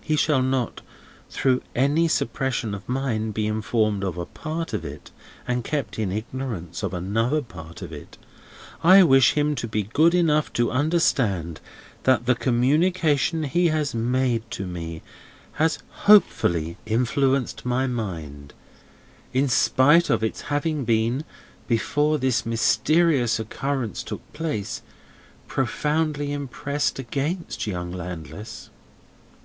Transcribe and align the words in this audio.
He 0.00 0.14
shall 0.14 0.40
not, 0.40 0.82
through 1.28 1.60
any 1.74 2.06
suppression 2.06 2.76
of 2.76 2.88
mine, 2.88 3.32
be 3.32 3.48
informed 3.48 4.04
of 4.04 4.16
a 4.16 4.24
part 4.24 4.72
of 4.72 4.84
it, 4.84 5.10
and 5.48 5.64
kept 5.64 5.98
in 5.98 6.12
ignorance 6.12 6.84
of 6.84 6.94
another 6.94 7.42
part 7.42 7.82
of 7.82 7.92
it. 7.92 8.16
I 8.84 9.02
wish 9.02 9.32
him 9.32 9.56
to 9.56 9.66
be 9.66 9.82
good 9.82 10.14
enough 10.14 10.52
to 10.52 10.70
understand 10.70 11.58
that 12.04 12.24
the 12.26 12.36
communication 12.36 13.42
he 13.42 13.66
has 13.66 13.96
made 13.96 14.48
to 14.52 14.64
me 14.64 15.02
has 15.54 15.80
hopefully 16.06 16.76
influenced 16.86 17.66
my 17.66 17.88
mind, 17.88 18.54
in 19.32 19.48
spite 19.48 20.08
of 20.08 20.22
its 20.22 20.42
having 20.42 20.84
been, 20.84 21.24
before 21.66 22.16
this 22.18 22.46
mysterious 22.46 23.40
occurrence 23.40 24.04
took 24.04 24.20
place, 24.32 24.82
profoundly 25.48 26.30
impressed 26.30 27.00
against 27.00 27.66
young 27.66 27.90
Landless." 27.90 28.70